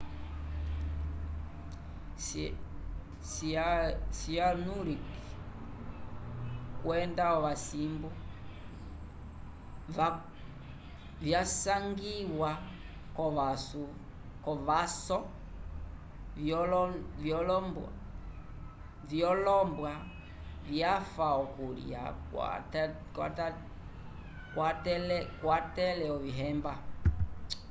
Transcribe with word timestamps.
o-cyanuric 3.23 5.05
kwenda 6.83 7.23
owasindu 7.37 8.09
vyasanguiwa 11.23 12.51
kovãsu 14.45 15.17
vyolombwa 19.09 19.93
vyafa 20.69 21.25
pokulya 21.37 22.01
vyakwatele 24.55 26.05
ovihemba 26.15 26.73